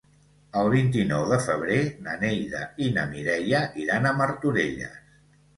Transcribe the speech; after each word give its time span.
El 0.61 0.69
vint-i-nou 0.75 1.25
de 1.31 1.37
febrer 1.49 1.77
na 2.07 2.17
Neida 2.23 2.63
i 2.87 2.89
na 2.97 3.05
Mireia 3.13 3.63
iran 3.85 4.09
a 4.09 4.15
Martorelles. 4.23 5.01